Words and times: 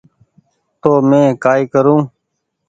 تونٚ 0.81 1.03
مينٚ 1.09 1.37
ڪآئي 1.43 1.63
ڪرون 1.73 2.01